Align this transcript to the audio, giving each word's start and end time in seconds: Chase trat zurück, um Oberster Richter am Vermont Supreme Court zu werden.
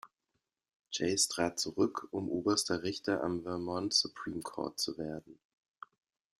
Chase 0.91 1.27
trat 1.29 1.59
zurück, 1.59 2.07
um 2.09 2.27
Oberster 2.27 2.81
Richter 2.81 3.21
am 3.23 3.43
Vermont 3.43 3.93
Supreme 3.93 4.41
Court 4.41 4.79
zu 4.79 4.97
werden. 4.97 5.37